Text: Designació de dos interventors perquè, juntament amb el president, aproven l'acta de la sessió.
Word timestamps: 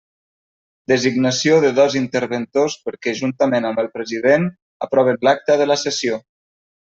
Designació 0.91 1.57
de 1.65 1.69
dos 1.81 1.97
interventors 1.99 2.77
perquè, 2.87 3.13
juntament 3.21 3.67
amb 3.71 3.83
el 3.85 3.91
president, 3.99 4.49
aproven 4.87 5.21
l'acta 5.29 5.59
de 5.63 5.69
la 5.73 5.79
sessió. 5.87 6.19